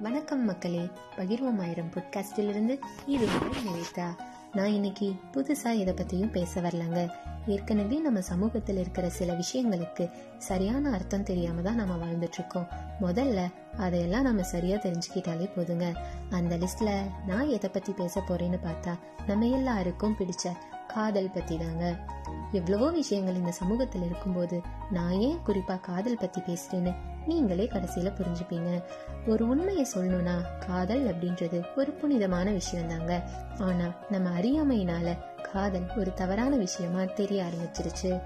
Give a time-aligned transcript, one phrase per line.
[0.00, 0.88] வணக்கம் மக்களே.
[1.16, 4.06] பகிர்வோம் ஆயிரம் பாட்காஸ்டிலிருந்து இது உங்கள் நிவேதா.
[4.52, 7.08] நான் இன்னைக்கு புதுசா இதை பத்தியும் பேச வரலாங்க.
[7.46, 12.68] ஏற்கனவே நம்ம சமூகத்தில் இருக்கிற சில விஷயங்களுக்கு சரியான அர்த்தம் தெரியாம தான் நம்ம வாழ்ந்துட்டு இருக்கோம்
[13.00, 15.96] முதல்ல அதையெல்லாம் நம்ம சரியா தெரிஞ்சுக்கிட்டாலே போதுங்க.
[16.30, 20.56] அந்த லிஸ்ட்ல நான் எதை பத்தி பேச போறேன்னு பார்த்தா நம்ம எல்லாருக்கும் பிடிச்ச
[20.94, 21.96] காதல் பத்தி தாங்க
[22.52, 24.60] எவ்வளவோ விஷயங்கள் இந்த சமூகத்தில் இருக்கும்போது
[24.90, 26.94] நான் ஏன் குறிப்பா காதல் பத்தி பேசுறேன்னு
[27.26, 28.82] நீங்களே கடைசியில புரிஞ்சுப்பீங்க.
[29.26, 35.18] ஒரு உண்மையை சொல்லணும்னா காதல் அப்படின்றது ஒரு புனிதமான விஷயம் தாங்க ஆனா நம்ம அறியாமையினால
[35.52, 38.22] காதல் ஒரு தவறான விஷயமா தெரிய ஆரம்பிச்சிருச்சு.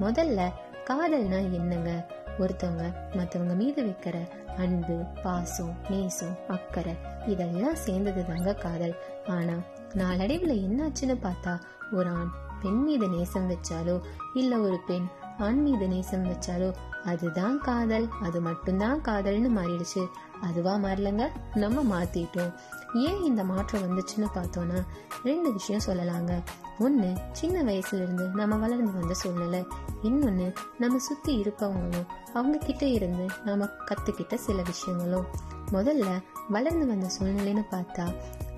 [0.00, 0.50] முதல்ல
[0.90, 2.06] காதல்னா என்னங்க?
[2.38, 6.94] ஒருத்தவங்க மற்றவங்க மீது வைக்கிற அன்பு பாசம் நேசம் அக்கறை
[7.26, 8.94] இதெல்லாம் சேர்ந்தது தாங்க காதல்.
[9.28, 9.58] ஆனா
[9.94, 11.60] நாளடைவில் என்னாச்சுன்னு பார்த்தா
[11.92, 12.30] ஒரு ஆண்
[12.62, 14.00] பெண் மீது நேசம் வச்சாலோ
[14.34, 16.74] இல்ல ஒரு பெண் ஆன்மீக நேசம் வச்சாலோ
[17.04, 18.08] அதுதான் காதல்.
[18.22, 20.06] அது மட்டும்தான் காதல்னு மாறிடுச்சு.
[20.42, 21.28] அதுவா மாறலங்க?
[21.54, 22.54] நம்ம மாத்திட்டோம்.
[22.94, 24.82] ஏன் இந்த மாற்றம் வந்துச்சுன்னு பார்த்தோம்னா
[25.24, 26.42] ரெண்டு விஷயம் சொல்லலாங்க.
[26.78, 29.66] ஒன்று சின்ன வயசுல இருந்து நம்ம வளர்ந்து வந்த சூழ்நிலை.
[30.02, 35.26] இன்னொன்று நம்ம சுத்தி இருப்பவங்களும் அவங்க கிட்ட இருந்து நாம கத்துக்கிட்ட சில விஷயங்களும்.
[35.72, 38.14] முதல்ல வளர்ந்து வந்த சூழ்நிலைன்னு பார்த்தா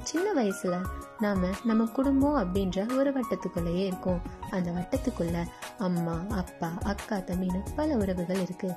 [0.07, 0.87] சின்ன வயசுல
[1.21, 4.23] நாம நம்ம குடும்பம் அப்படின்ற ஒரு வட்டத்துக்குள்ளேயே இருக்கோம்.
[4.51, 5.47] அந்த வட்டத்துக்குள்ள
[5.79, 8.73] அம்மா அப்பா அக்கா தம்பின்னு பல உறவுகள் இருக்கு.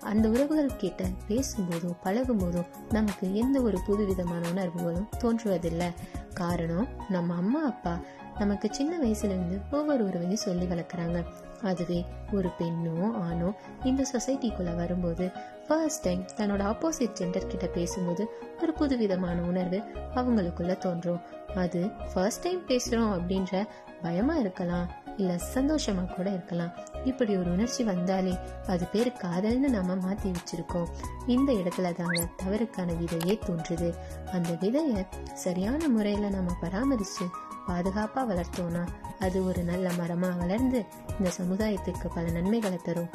[0.00, 5.92] அந்த உறவுகள் கிட்ட பேசும்போதும் பழகும்போதும் நமக்கு எந்த ஒரு புதுவிதமான உணர்வுகளும் தோன்றுவதில்லை.
[6.34, 7.98] காரணம் நம்ம அம்மா அப்பா
[8.38, 11.24] நமக்கு சின்ன வயசுல இருந்து ஒவ்வொரு உறவையும் சொல்லி வளர்க்குறாங்க.
[11.62, 13.52] அதுவே ஒரு பெண்ணோ ஆணோ
[13.84, 15.30] இந்த சொசைட்டிக்குள்ள வரும்போது
[15.68, 18.28] ஃபர்ஸ்ட் டைம் தன்னோட ஆப்போசிட் ஜெண்டர் கிட்ட பேசும்போது
[18.62, 19.82] ஒரு புதுவிதமான உணர்வு
[20.14, 21.20] அவங்களுக்குள்ள தோன்றும்.
[21.54, 23.66] அது ஃபர்ஸ்ட் டைம் பேசுறோம் அப்படின்ற
[24.02, 26.70] பயமா இருக்கலாம் இல்ல சந்தோஷமா கூட இருக்கலாம்.
[27.04, 30.88] இப்படி ஒரு உணர்ச்சி வந்தாலே அது பேர் காதல்னு நாம மாத்தி வச்சிருக்கோம்.
[31.26, 33.94] இந்த இடத்துல தாங்க தவறுக்கான விதையே தோன்றுது.
[34.32, 37.26] அந்த விதைய சரியான முறையில நம்ம பராமரிச்சு
[37.68, 38.86] பாதுகாப்பா வளர்த்தோம்னா
[39.20, 40.84] அது ஒரு நல்ல மரமா வளர்ந்து
[41.18, 43.10] இந்த சமுதாயத்துக்கு பல நன்மைகளை தரும்.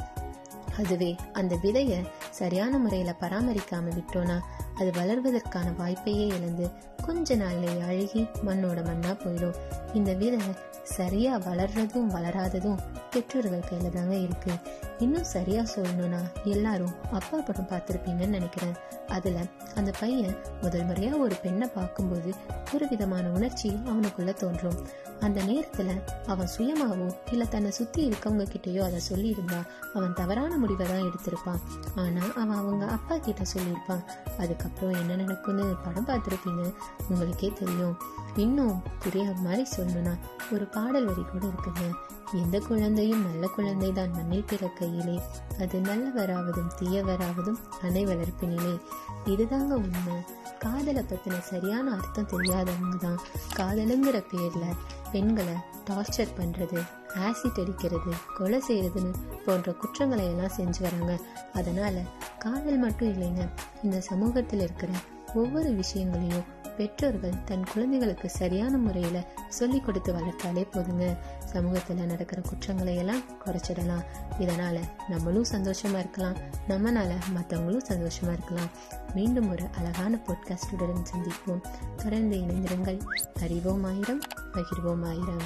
[0.76, 1.98] அதுவே அந்த விதையை
[2.30, 4.38] சரியான முறையில பராமரிக்காம விட்டோம்னா
[4.74, 6.70] அது வளர்வதற்கான வாய்ப்பையே இழந்து
[7.06, 9.56] கொஞ்ச நாளிலேயே அழுகி மண்ணோட மண்ணா போயிடும்.
[9.94, 10.40] இந்த விதை
[10.82, 12.78] சரியா வளர்றதும் வளராததும்
[13.16, 14.52] பெற்றோர்கள் கையில் தாங்க இருக்கு.
[14.98, 16.20] இன்னும் சரியா சொல்லணும்னா
[16.54, 18.76] எல்லாரும் அப்பா படம் பார்த்திருப்பீங்கன்னு நினைக்கிறேன்.
[19.06, 19.38] அதுல
[19.74, 22.30] அந்த பையன் முதல் முறையா ஒரு பெண்ணை பார்க்கும்போது
[22.74, 24.78] ஒரு விதமான உணர்ச்சி அவனுக்குள்ள தோன்றும்.
[25.20, 25.90] அந்த நேரத்துல
[26.26, 29.60] அவன் சுயமாவோ இல்ல தன்னை சுத்தி இருக்கவங்க கிட்டயோ அதை சொல்லியிருந்தா
[29.94, 31.62] அவன் தவறான முடிவை தான் எடுத்திருப்பான்.
[31.94, 34.04] ஆனா அவன் அவங்க அப்பா கிட்ட சொல்லியிருப்பான்.
[34.38, 36.64] அதுக்கப்புறம் என்ன நடக்கும்னு படம் பார்த்துருப்பீங்க
[37.08, 37.96] உங்களுக்கே தெரியும்.
[38.36, 40.14] இன்னும் புரிய மாதிரி சொல்லணும்னா
[40.52, 41.86] ஒரு பாடல் வரி கூட இருக்குங்க.
[42.32, 45.20] எந்த குழந்தையும் நல்ல குழந்தை தான் மண்ணில் பிறக்கையிலே.
[45.60, 48.80] அது நல்லவராவதும் தீயவராவதும் அணை வளர்ப்பினிலே.
[49.26, 50.14] இதுதாங்க உண்மை.
[50.58, 53.20] காதலை பத்தின சரியான அர்த்தம் தெரியாதவங்க தான்
[53.56, 54.64] காதலுங்கிற பேர்ல
[55.12, 55.52] பெண்களை
[55.90, 56.82] டார்ச்சர் பண்றது
[57.14, 59.14] ஆசிட் அடிக்கிறது கொலை செய்யறதுன்னு
[59.44, 61.18] போன்ற குற்றங்களை எல்லாம் செஞ்சு வராங்க.
[61.52, 62.02] அதனால
[62.38, 63.48] காதல் மட்டும் இல்லைங்க.
[63.82, 64.92] இந்த சமூகத்தில் இருக்கிற
[65.34, 71.16] ஒவ்வொரு விஷயங்களையும் பெற்றோர்கள் தன் குழந்தைகளுக்கு சரியான முறையில சொல்லி கொடுத்து வளர்த்தாலே போதுங்க.
[71.52, 74.04] சமூகத்துல நடக்கிற குற்றங்களை எல்லாம் குறைச்சிடலாம்.
[74.38, 76.36] இதனால நம்மளும் சந்தோஷமா இருக்கலாம்.
[76.68, 78.68] நம்மனால மற்றவங்களும் சந்தோஷமா இருக்கலாம்.
[79.14, 81.64] மீண்டும் ஒரு அழகான பாட்காஸ்டுடன் சந்திப்போம்.
[81.96, 83.00] தொடர்ந்து இணைந்திருங்கள்.
[83.40, 84.20] அறிவோம் ஆயிரம்
[84.52, 85.42] பகிர்வோம் ஆயிரம்.